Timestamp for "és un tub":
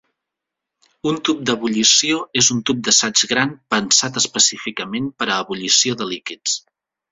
2.41-2.81